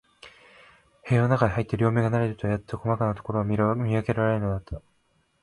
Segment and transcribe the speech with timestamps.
[1.07, 4.81] 部屋のなかへ入って、両眼が慣れるとやっと、こまかなところが見わけられるのだった。